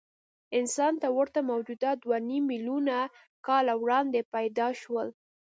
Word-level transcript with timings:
انسان 0.59 0.93
ته 1.01 1.07
ورته 1.17 1.39
موجودات 1.51 1.97
دوهنیم 2.03 2.43
میلیونه 2.51 2.97
کاله 3.47 3.73
وړاندې 3.83 4.19
پیدا 4.33 4.67
شول. 4.81 5.07